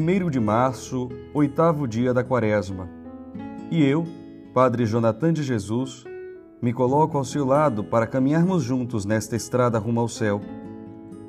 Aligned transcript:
1 0.00 0.28
de 0.28 0.40
março, 0.40 1.08
oitavo 1.32 1.86
dia 1.86 2.12
da 2.12 2.24
Quaresma. 2.24 2.88
E 3.70 3.80
eu, 3.80 4.04
Padre 4.52 4.86
Jonathan 4.86 5.32
de 5.32 5.44
Jesus, 5.44 6.02
me 6.60 6.72
coloco 6.72 7.16
ao 7.16 7.24
seu 7.24 7.46
lado 7.46 7.84
para 7.84 8.04
caminharmos 8.04 8.64
juntos 8.64 9.04
nesta 9.04 9.36
estrada 9.36 9.78
rumo 9.78 10.00
ao 10.00 10.08
céu, 10.08 10.40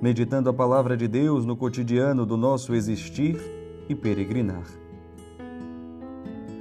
meditando 0.02 0.50
a 0.50 0.54
palavra 0.54 0.98
de 0.98 1.08
Deus 1.08 1.46
no 1.46 1.56
cotidiano 1.56 2.26
do 2.26 2.36
nosso 2.36 2.74
existir 2.74 3.40
e 3.88 3.94
peregrinar. 3.94 4.66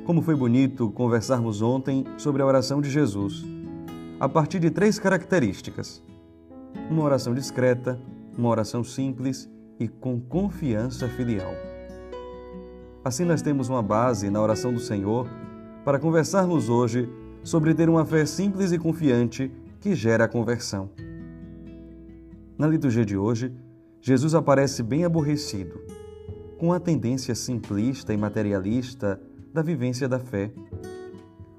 Como 0.05 0.21
foi 0.21 0.34
bonito 0.34 0.91
conversarmos 0.91 1.62
ontem 1.62 2.05
sobre 2.18 2.43
a 2.43 2.46
oração 2.46 2.82
de 2.82 2.91
Jesus, 2.91 3.46
a 4.21 4.29
partir 4.29 4.59
de 4.59 4.71
três 4.71 4.98
características: 4.98 6.05
uma 6.91 7.02
oração 7.02 7.32
discreta, 7.32 7.98
uma 8.36 8.50
oração 8.50 8.84
simples 8.84 9.48
e 9.80 9.88
com 9.88 10.20
confiança 10.20 11.09
filial. 11.09 11.73
Assim, 13.04 13.26
nós 13.26 13.42
temos 13.42 13.68
uma 13.68 13.82
base 13.82 14.30
na 14.30 14.40
oração 14.40 14.72
do 14.72 14.80
Senhor 14.80 15.28
para 15.84 15.98
conversarmos 15.98 16.70
hoje 16.70 17.06
sobre 17.42 17.74
ter 17.74 17.90
uma 17.90 18.06
fé 18.06 18.24
simples 18.24 18.72
e 18.72 18.78
confiante 18.78 19.52
que 19.78 19.94
gera 19.94 20.24
a 20.24 20.28
conversão. 20.28 20.88
Na 22.56 22.66
liturgia 22.66 23.04
de 23.04 23.14
hoje, 23.14 23.52
Jesus 24.00 24.34
aparece 24.34 24.82
bem 24.82 25.04
aborrecido, 25.04 25.82
com 26.56 26.72
a 26.72 26.80
tendência 26.80 27.34
simplista 27.34 28.14
e 28.14 28.16
materialista 28.16 29.20
da 29.52 29.60
vivência 29.60 30.08
da 30.08 30.18
fé. 30.18 30.50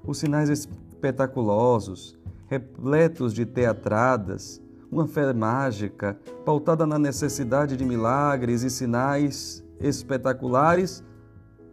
Os 0.04 0.18
sinais 0.18 0.48
espetaculosos, 0.48 2.18
repletos 2.48 3.32
de 3.32 3.46
teatradas, 3.46 4.60
uma 4.90 5.06
fé 5.06 5.32
mágica, 5.32 6.18
pautada 6.44 6.84
na 6.84 6.98
necessidade 6.98 7.76
de 7.76 7.84
milagres 7.84 8.64
e 8.64 8.70
sinais 8.70 9.64
espetaculares, 9.80 11.04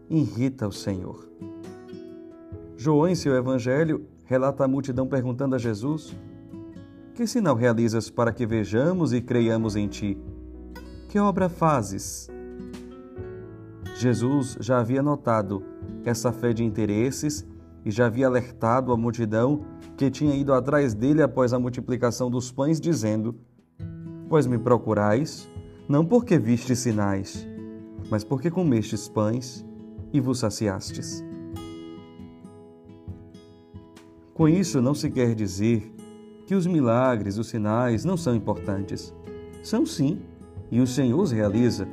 irrita 0.09 0.67
o 0.67 0.71
Senhor. 0.71 1.27
João, 2.75 3.07
em 3.07 3.15
seu 3.15 3.35
evangelho, 3.35 4.05
relata 4.25 4.63
a 4.63 4.67
multidão 4.67 5.07
perguntando 5.07 5.55
a 5.55 5.57
Jesus: 5.57 6.15
Que 7.13 7.25
sinal 7.25 7.55
realizas 7.55 8.09
para 8.09 8.33
que 8.33 8.45
vejamos 8.45 9.13
e 9.13 9.21
creiamos 9.21 9.75
em 9.75 9.87
ti? 9.87 10.17
Que 11.09 11.19
obra 11.19 11.47
fazes? 11.47 12.29
Jesus 13.95 14.57
já 14.59 14.79
havia 14.79 15.01
notado 15.01 15.63
essa 16.03 16.31
fé 16.31 16.51
de 16.51 16.63
interesses 16.63 17.47
e 17.85 17.91
já 17.91 18.07
havia 18.07 18.27
alertado 18.27 18.91
a 18.91 18.97
multidão 18.97 19.65
que 19.95 20.09
tinha 20.09 20.35
ido 20.35 20.53
atrás 20.53 20.93
dele 20.93 21.21
após 21.21 21.53
a 21.53 21.59
multiplicação 21.59 22.29
dos 22.29 22.51
pães, 22.51 22.79
dizendo: 22.79 23.35
Pois 24.27 24.47
me 24.47 24.57
procurais, 24.57 25.47
não 25.87 26.05
porque 26.05 26.37
vistes 26.37 26.79
sinais, 26.79 27.47
mas 28.09 28.23
porque 28.23 28.49
comestes 28.49 29.07
pães 29.07 29.65
e 30.13 30.21
vos 30.21 30.39
saciastes. 30.39 31.25
Com 34.33 34.47
isso, 34.47 34.81
não 34.81 34.93
se 34.93 35.09
quer 35.09 35.35
dizer 35.35 35.91
que 36.45 36.55
os 36.55 36.67
milagres, 36.67 37.37
os 37.37 37.47
sinais 37.47 38.05
não 38.05 38.15
são 38.15 38.35
importantes. 38.35 39.13
São 39.63 39.85
sim, 39.85 40.19
e 40.71 40.79
o 40.79 40.87
Senhor 40.87 41.19
os 41.19 41.31
realiza. 41.31 41.87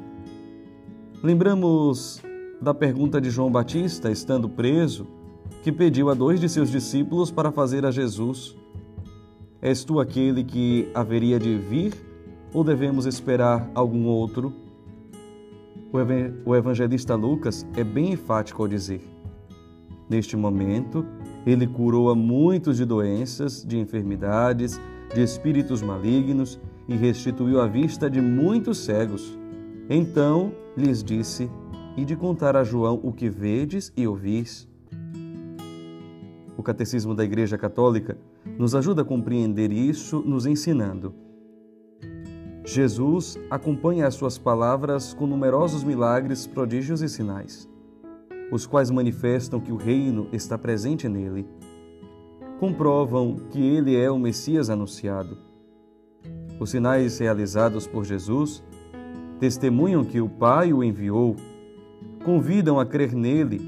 Lembramos 1.22 2.22
da 2.60 2.74
pergunta 2.74 3.20
de 3.20 3.30
João 3.30 3.50
Batista, 3.50 4.10
estando 4.10 4.48
preso, 4.48 5.06
que 5.62 5.70
pediu 5.70 6.10
a 6.10 6.14
dois 6.14 6.40
de 6.40 6.48
seus 6.48 6.70
discípulos 6.70 7.30
para 7.30 7.52
fazer 7.52 7.84
a 7.84 7.90
Jesus: 7.90 8.56
És 9.60 9.84
tu 9.84 10.00
aquele 10.00 10.42
que 10.42 10.88
haveria 10.94 11.38
de 11.38 11.56
vir, 11.56 11.94
ou 12.52 12.64
devemos 12.64 13.06
esperar 13.06 13.70
algum 13.74 14.06
outro? 14.06 14.52
O 15.92 16.54
evangelista 16.54 17.16
Lucas 17.16 17.66
é 17.76 17.82
bem 17.82 18.12
enfático 18.12 18.62
ao 18.62 18.68
dizer: 18.68 19.02
Neste 20.08 20.36
momento, 20.36 21.04
ele 21.44 21.66
curou 21.66 22.10
a 22.10 22.14
muitos 22.14 22.76
de 22.76 22.84
doenças, 22.84 23.64
de 23.66 23.76
enfermidades, 23.76 24.80
de 25.12 25.20
espíritos 25.20 25.82
malignos 25.82 26.60
e 26.88 26.94
restituiu 26.94 27.60
a 27.60 27.66
vista 27.66 28.08
de 28.08 28.20
muitos 28.20 28.78
cegos. 28.78 29.36
Então 29.88 30.52
lhes 30.76 31.02
disse: 31.02 31.50
E 31.96 32.04
de 32.04 32.14
contar 32.14 32.56
a 32.56 32.62
João 32.62 33.00
o 33.02 33.12
que 33.12 33.28
vedes 33.28 33.92
e 33.96 34.06
ouvis. 34.06 34.68
O 36.56 36.62
Catecismo 36.62 37.16
da 37.16 37.24
Igreja 37.24 37.58
Católica 37.58 38.16
nos 38.56 38.76
ajuda 38.76 39.02
a 39.02 39.04
compreender 39.04 39.72
isso, 39.72 40.20
nos 40.20 40.46
ensinando 40.46 41.12
Jesus 42.72 43.36
acompanha 43.50 44.06
as 44.06 44.14
suas 44.14 44.38
palavras 44.38 45.12
com 45.12 45.26
numerosos 45.26 45.82
milagres, 45.82 46.46
prodígios 46.46 47.02
e 47.02 47.08
sinais, 47.08 47.68
os 48.52 48.64
quais 48.64 48.92
manifestam 48.92 49.58
que 49.58 49.72
o 49.72 49.76
reino 49.76 50.28
está 50.32 50.56
presente 50.56 51.08
nele. 51.08 51.48
Comprovam 52.60 53.34
que 53.50 53.60
ele 53.60 53.96
é 53.96 54.08
o 54.08 54.20
Messias 54.20 54.70
anunciado. 54.70 55.36
Os 56.60 56.70
sinais 56.70 57.18
realizados 57.18 57.88
por 57.88 58.04
Jesus 58.04 58.62
testemunham 59.40 60.04
que 60.04 60.20
o 60.20 60.28
Pai 60.28 60.72
o 60.72 60.84
enviou, 60.84 61.34
convidam 62.24 62.78
a 62.78 62.86
crer 62.86 63.16
nele. 63.16 63.60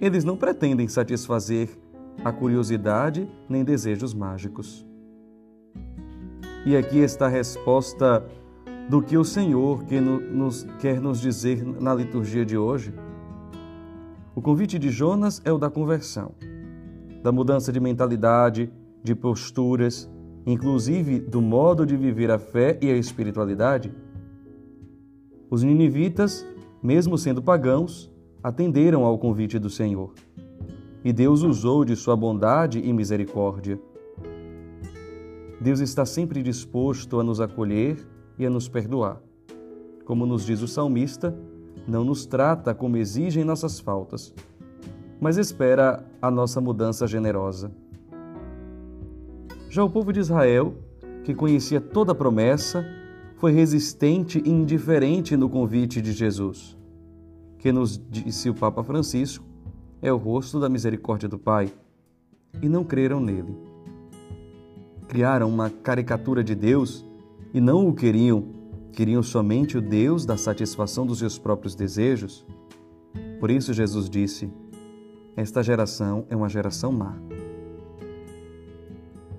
Eles 0.00 0.22
não 0.22 0.36
pretendem 0.36 0.86
satisfazer 0.86 1.68
a 2.24 2.30
curiosidade 2.30 3.28
nem 3.48 3.64
desejos 3.64 4.14
mágicos. 4.14 4.87
E 6.68 6.76
aqui 6.76 6.98
está 6.98 7.24
a 7.24 7.30
resposta 7.30 8.22
do 8.90 9.00
que 9.00 9.16
o 9.16 9.24
Senhor 9.24 9.82
nos, 10.30 10.66
quer 10.78 11.00
nos 11.00 11.18
dizer 11.18 11.64
na 11.64 11.94
liturgia 11.94 12.44
de 12.44 12.58
hoje. 12.58 12.92
O 14.34 14.42
convite 14.42 14.78
de 14.78 14.90
Jonas 14.90 15.40
é 15.46 15.50
o 15.50 15.56
da 15.56 15.70
conversão, 15.70 16.32
da 17.22 17.32
mudança 17.32 17.72
de 17.72 17.80
mentalidade, 17.80 18.70
de 19.02 19.14
posturas, 19.14 20.10
inclusive 20.44 21.20
do 21.20 21.40
modo 21.40 21.86
de 21.86 21.96
viver 21.96 22.30
a 22.30 22.38
fé 22.38 22.78
e 22.82 22.90
a 22.90 22.96
espiritualidade. 22.98 23.90
Os 25.50 25.62
ninivitas, 25.62 26.44
mesmo 26.82 27.16
sendo 27.16 27.40
pagãos, 27.40 28.12
atenderam 28.42 29.06
ao 29.06 29.16
convite 29.16 29.58
do 29.58 29.70
Senhor. 29.70 30.12
E 31.02 31.14
Deus 31.14 31.42
usou 31.42 31.82
de 31.82 31.96
sua 31.96 32.14
bondade 32.14 32.78
e 32.78 32.92
misericórdia. 32.92 33.80
Deus 35.60 35.80
está 35.80 36.06
sempre 36.06 36.40
disposto 36.40 37.18
a 37.18 37.24
nos 37.24 37.40
acolher 37.40 38.06
e 38.38 38.46
a 38.46 38.50
nos 38.50 38.68
perdoar. 38.68 39.20
Como 40.04 40.24
nos 40.24 40.46
diz 40.46 40.62
o 40.62 40.68
salmista, 40.68 41.36
não 41.86 42.04
nos 42.04 42.26
trata 42.26 42.72
como 42.74 42.96
exigem 42.96 43.44
nossas 43.44 43.80
faltas, 43.80 44.32
mas 45.20 45.36
espera 45.36 46.04
a 46.22 46.30
nossa 46.30 46.60
mudança 46.60 47.06
generosa. 47.08 47.72
Já 49.68 49.82
o 49.82 49.90
povo 49.90 50.12
de 50.12 50.20
Israel, 50.20 50.74
que 51.24 51.34
conhecia 51.34 51.80
toda 51.80 52.12
a 52.12 52.14
promessa, 52.14 52.86
foi 53.36 53.52
resistente 53.52 54.40
e 54.44 54.48
indiferente 54.48 55.36
no 55.36 55.48
convite 55.48 56.00
de 56.00 56.12
Jesus, 56.12 56.76
que 57.58 57.72
nos 57.72 58.00
disse 58.08 58.48
o 58.48 58.54
Papa 58.54 58.84
Francisco, 58.84 59.44
é 60.00 60.12
o 60.12 60.16
rosto 60.16 60.60
da 60.60 60.68
misericórdia 60.68 61.28
do 61.28 61.38
Pai, 61.38 61.72
e 62.62 62.68
não 62.68 62.84
creram 62.84 63.20
nele 63.20 63.67
criaram 65.08 65.48
uma 65.48 65.70
caricatura 65.70 66.44
de 66.44 66.54
Deus 66.54 67.04
e 67.52 67.60
não 67.60 67.88
o 67.88 67.94
queriam, 67.94 68.44
queriam 68.92 69.22
somente 69.22 69.78
o 69.78 69.80
Deus 69.80 70.26
da 70.26 70.36
satisfação 70.36 71.06
dos 71.06 71.18
seus 71.18 71.38
próprios 71.38 71.74
desejos. 71.74 72.46
Por 73.40 73.50
isso 73.50 73.72
Jesus 73.72 74.08
disse: 74.08 74.52
Esta 75.34 75.62
geração 75.62 76.26
é 76.28 76.36
uma 76.36 76.48
geração 76.48 76.92
má. 76.92 77.16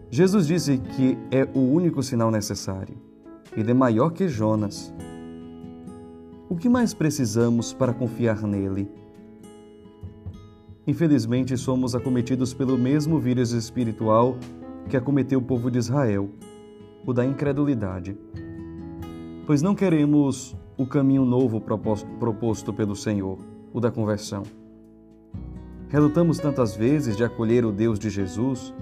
Jesus 0.09 0.47
disse 0.47 0.79
que 0.79 1.17
é 1.29 1.47
o 1.53 1.59
único 1.59 2.01
sinal 2.01 2.31
necessário. 2.31 2.97
Ele 3.55 3.69
é 3.69 3.73
maior 3.73 4.09
que 4.09 4.27
Jonas. 4.27 4.91
O 6.49 6.55
que 6.55 6.67
mais 6.67 6.95
precisamos 6.95 7.73
para 7.73 7.93
confiar 7.93 8.41
nele? 8.41 8.89
Infelizmente, 10.87 11.55
somos 11.55 11.93
acometidos 11.93 12.55
pelo 12.55 12.75
mesmo 12.75 13.19
vírus 13.19 13.51
espiritual 13.51 14.35
que 14.89 14.97
acometeu 14.97 15.39
o 15.39 15.43
povo 15.43 15.69
de 15.69 15.77
Israel, 15.77 16.29
o 17.05 17.13
da 17.13 17.23
incredulidade. 17.23 18.17
Pois 19.45 19.61
não 19.61 19.75
queremos 19.75 20.57
o 20.77 20.85
caminho 20.85 21.23
novo 21.23 21.61
proposto 21.61 22.73
pelo 22.73 22.95
Senhor, 22.95 23.37
o 23.71 23.79
da 23.79 23.91
conversão. 23.91 24.43
Relutamos 25.89 26.39
tantas 26.39 26.75
vezes 26.75 27.15
de 27.15 27.23
acolher 27.23 27.65
o 27.65 27.71
Deus 27.71 27.99
de 27.99 28.09
Jesus 28.09 28.73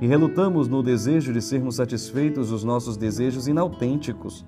e 0.00 0.06
relutamos 0.06 0.66
no 0.66 0.82
desejo 0.82 1.32
de 1.32 1.42
sermos 1.42 1.76
satisfeitos 1.76 2.50
dos 2.50 2.64
nossos 2.64 2.96
desejos 2.96 3.46
inautênticos, 3.46 4.46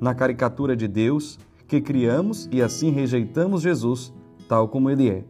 na 0.00 0.14
caricatura 0.14 0.76
de 0.76 0.86
Deus 0.86 1.38
que 1.66 1.80
criamos 1.80 2.48
e 2.52 2.62
assim 2.62 2.90
rejeitamos 2.90 3.62
Jesus 3.62 4.12
tal 4.48 4.68
como 4.68 4.90
ele 4.90 5.08
é. 5.08 5.24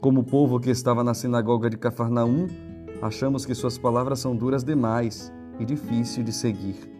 Como 0.00 0.20
o 0.20 0.24
povo 0.24 0.60
que 0.60 0.70
estava 0.70 1.02
na 1.02 1.14
sinagoga 1.14 1.68
de 1.68 1.76
Cafarnaum 1.76 2.46
achamos 3.04 3.44
que 3.44 3.54
suas 3.54 3.76
palavras 3.76 4.18
são 4.18 4.34
duras 4.34 4.64
demais 4.64 5.30
e 5.60 5.64
difícil 5.66 6.24
de 6.24 6.32
seguir. 6.32 6.90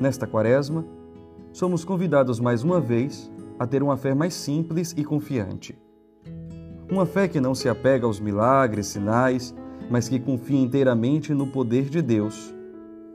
Nesta 0.00 0.26
quaresma, 0.26 0.84
somos 1.52 1.84
convidados 1.84 2.40
mais 2.40 2.64
uma 2.64 2.80
vez 2.80 3.30
a 3.56 3.68
ter 3.68 3.84
uma 3.84 3.96
fé 3.96 4.16
mais 4.16 4.34
simples 4.34 4.92
e 4.96 5.04
confiante. 5.04 5.78
Uma 6.90 7.06
fé 7.06 7.28
que 7.28 7.40
não 7.40 7.54
se 7.54 7.68
apega 7.68 8.04
aos 8.04 8.18
milagres, 8.18 8.88
sinais, 8.88 9.54
mas 9.88 10.08
que 10.08 10.18
confia 10.18 10.58
inteiramente 10.58 11.32
no 11.32 11.46
poder 11.46 11.88
de 11.88 12.02
Deus, 12.02 12.52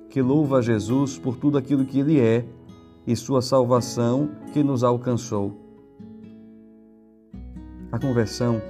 que 0.10 0.22
louva 0.22 0.62
Jesus 0.62 1.20
por 1.20 1.36
tudo 1.36 1.58
aquilo 1.58 1.86
que 1.86 2.00
Ele 2.00 2.22
é 2.22 2.46
e 3.06 3.14
sua 3.18 3.42
salvação 3.42 4.30
que 4.54 4.64
nos 4.64 4.82
alcançou. 4.82 5.60
A 7.92 8.00
conversão 8.00 8.62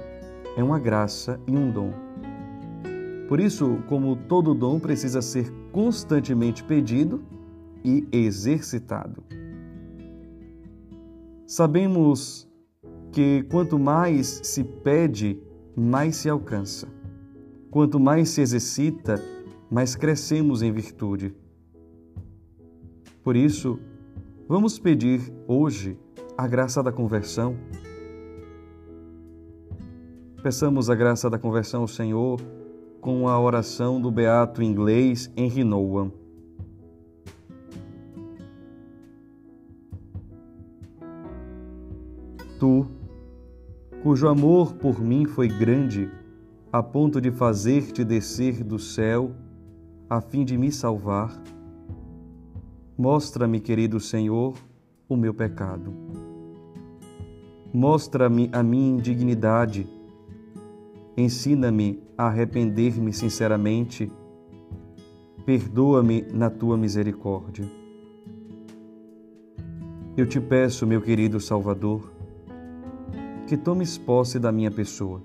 é 0.58 0.64
uma 0.64 0.80
graça 0.80 1.40
e 1.46 1.56
um 1.56 1.70
dom. 1.70 1.92
Por 3.28 3.38
isso, 3.38 3.78
como 3.88 4.16
todo 4.16 4.56
dom 4.56 4.80
precisa 4.80 5.22
ser 5.22 5.52
constantemente 5.70 6.64
pedido 6.64 7.22
e 7.84 8.08
exercitado. 8.10 9.22
Sabemos 11.46 12.50
que 13.12 13.44
quanto 13.44 13.78
mais 13.78 14.40
se 14.42 14.64
pede, 14.64 15.40
mais 15.76 16.16
se 16.16 16.28
alcança. 16.28 16.88
Quanto 17.70 18.00
mais 18.00 18.30
se 18.30 18.40
exercita, 18.40 19.22
mais 19.70 19.94
crescemos 19.94 20.60
em 20.60 20.72
virtude. 20.72 21.32
Por 23.22 23.36
isso, 23.36 23.78
vamos 24.48 24.76
pedir 24.76 25.32
hoje 25.46 25.96
a 26.36 26.48
graça 26.48 26.82
da 26.82 26.90
conversão. 26.90 27.56
Peçamos 30.42 30.88
a 30.88 30.94
graça 30.94 31.28
da 31.28 31.36
conversão 31.36 31.80
ao 31.80 31.88
Senhor 31.88 32.40
com 33.00 33.28
a 33.28 33.40
oração 33.40 34.00
do 34.00 34.08
beato 34.08 34.62
inglês 34.62 35.28
Henry 35.36 35.64
Nouwen. 35.64 36.12
Tu, 42.60 42.86
cujo 44.00 44.28
amor 44.28 44.74
por 44.74 45.00
mim 45.00 45.24
foi 45.26 45.48
grande, 45.48 46.08
a 46.72 46.84
ponto 46.84 47.20
de 47.20 47.32
fazer-te 47.32 48.04
descer 48.04 48.62
do 48.62 48.78
céu, 48.78 49.32
a 50.08 50.20
fim 50.20 50.44
de 50.44 50.56
me 50.56 50.70
salvar, 50.70 51.36
mostra-me, 52.96 53.58
querido 53.58 53.98
Senhor, 53.98 54.54
o 55.08 55.16
meu 55.16 55.34
pecado. 55.34 55.92
Mostra-me 57.74 58.48
a 58.52 58.62
minha 58.62 58.90
indignidade. 58.90 59.97
Ensina-me 61.18 62.00
a 62.16 62.28
arrepender-me 62.28 63.12
sinceramente. 63.12 64.08
Perdoa-me 65.44 66.22
na 66.32 66.48
tua 66.48 66.76
misericórdia. 66.76 67.68
Eu 70.16 70.28
te 70.28 70.40
peço, 70.40 70.86
meu 70.86 71.02
querido 71.02 71.40
Salvador, 71.40 72.12
que 73.48 73.56
tomes 73.56 73.98
posse 73.98 74.38
da 74.38 74.52
minha 74.52 74.70
pessoa. 74.70 75.20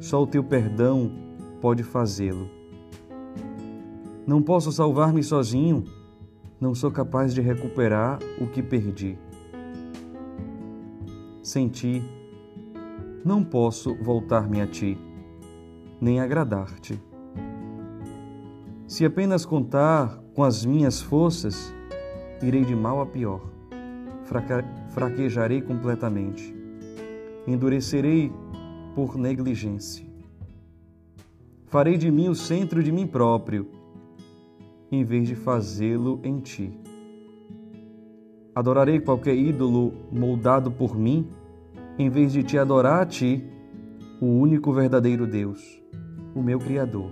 Só 0.00 0.20
o 0.20 0.26
teu 0.26 0.42
perdão 0.42 1.12
pode 1.60 1.84
fazê-lo. 1.84 2.50
Não 4.26 4.42
posso 4.42 4.72
salvar-me 4.72 5.22
sozinho, 5.22 5.84
não 6.60 6.74
sou 6.74 6.90
capaz 6.90 7.32
de 7.32 7.40
recuperar 7.40 8.18
o 8.40 8.48
que 8.48 8.60
perdi. 8.60 9.16
Sem 11.44 11.68
ti, 11.68 12.02
não 13.24 13.44
posso 13.44 13.94
voltar-me 14.02 14.60
a 14.60 14.66
ti, 14.66 14.98
nem 16.00 16.20
agradar-te. 16.20 17.00
Se 18.86 19.04
apenas 19.04 19.44
contar 19.44 20.18
com 20.34 20.42
as 20.42 20.64
minhas 20.64 21.00
forças, 21.00 21.72
irei 22.42 22.64
de 22.64 22.74
mal 22.74 23.00
a 23.00 23.06
pior, 23.06 23.40
fraquejarei 24.88 25.62
completamente 25.62 26.62
endurecerei 27.46 28.32
por 28.94 29.16
negligência. 29.16 30.06
Farei 31.66 31.96
de 31.96 32.10
mim 32.10 32.28
o 32.28 32.34
centro 32.34 32.82
de 32.82 32.92
mim 32.92 33.06
próprio, 33.06 33.66
em 34.90 35.04
vez 35.04 35.26
de 35.26 35.34
fazê-lo 35.34 36.20
em 36.22 36.38
ti. 36.38 36.72
Adorarei 38.54 39.00
qualquer 39.00 39.34
ídolo 39.34 39.92
moldado 40.12 40.70
por 40.70 40.94
mim, 40.96 41.26
em 41.98 42.08
vez 42.08 42.32
de 42.32 42.42
te 42.42 42.58
adorar 42.58 43.02
a 43.02 43.06
ti, 43.06 43.44
o 44.20 44.26
único 44.26 44.72
verdadeiro 44.72 45.26
Deus, 45.26 45.82
o 46.34 46.42
meu 46.42 46.58
Criador, 46.58 47.10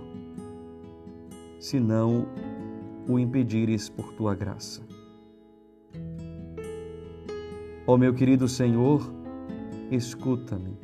se 1.59 1.79
não 1.79 2.27
o 3.07 3.19
impedires 3.19 3.89
por 3.89 4.13
tua 4.13 4.33
graça. 4.33 4.81
Ó 7.85 7.97
meu 7.97 8.13
querido 8.13 8.47
Senhor, 8.47 9.01
escuta-me. 9.89 10.77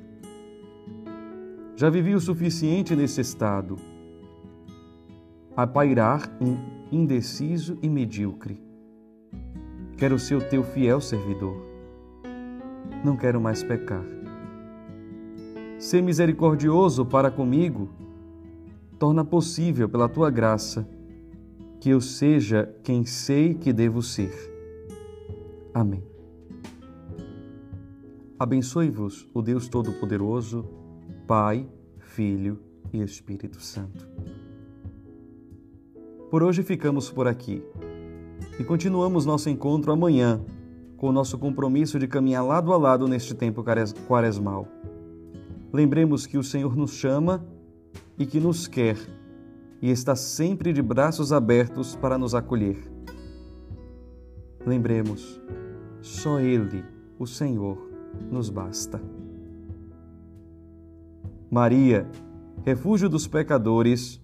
Já 1.76 1.90
vivi 1.90 2.16
o 2.16 2.20
suficiente 2.20 2.96
nesse 2.96 3.22
estado, 3.22 3.76
a 5.56 5.66
pairar 5.66 6.30
indeciso 6.92 7.78
e 7.82 7.90
medíocre. 7.90 8.62
Quero 9.98 10.20
ser 10.20 10.36
o 10.36 10.50
teu 10.50 10.64
fiel 10.64 11.02
servidor. 11.02 11.67
Não 13.08 13.16
quero 13.16 13.40
mais 13.40 13.64
pecar. 13.64 14.04
Ser 15.80 16.04
misericordioso 16.04 17.06
para 17.06 17.32
comigo, 17.32 17.88
torna 19.00 19.24
possível 19.24 19.88
pela 19.88 20.10
tua 20.10 20.30
graça 20.30 20.86
que 21.80 21.90
eu 21.90 22.02
seja 22.02 22.70
quem 22.84 23.06
sei 23.06 23.54
que 23.54 23.72
devo 23.72 24.02
ser. 24.02 24.34
Amém. 25.74 26.04
Abençoe-vos 28.38 29.26
o 29.34 29.42
Deus 29.42 29.70
Todo-Poderoso, 29.70 30.66
Pai, 31.26 31.66
Filho 32.00 32.60
e 32.92 33.02
Espírito 33.02 33.62
Santo. 33.62 34.06
Por 36.30 36.44
hoje 36.44 36.62
ficamos 36.62 37.10
por 37.10 37.26
aqui 37.26 37.64
e 38.60 38.66
continuamos 38.66 39.26
nosso 39.26 39.50
encontro 39.50 39.94
amanhã 39.94 40.42
com 40.98 41.10
o 41.10 41.12
nosso 41.12 41.38
compromisso 41.38 42.00
de 42.00 42.08
caminhar 42.08 42.44
lado 42.44 42.74
a 42.74 42.78
lado 42.78 43.08
neste 43.08 43.34
tempo 43.36 43.64
quaresmal. 44.08 44.68
Lembremos 45.72 46.26
que 46.26 46.38
o 46.38 46.44
Senhor 46.44 46.76
nos 46.76 46.92
chama 46.92 47.46
e 48.18 48.26
que 48.26 48.40
nos 48.40 48.68
quer 48.68 48.98
e 49.82 49.92
está 49.92 50.16
sempre 50.16 50.74
de 50.74 50.82
braços 50.82 51.32
abertos 51.32 51.96
para 51.96 52.18
nos 52.18 52.34
acolher. 52.34 52.78
Lembremos, 54.66 55.40
só 56.02 56.40
Ele, 56.40 56.84
o 57.20 57.28
Senhor, 57.28 57.78
nos 58.32 58.50
basta. 58.50 59.00
Maria, 61.50 62.10
refúgio 62.66 63.08
dos 63.08 63.28
pecadores, 63.28 64.22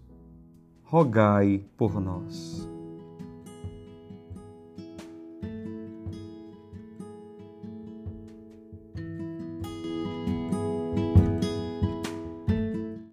rogai 0.84 1.64
por 1.78 2.02
nós. 2.02 2.73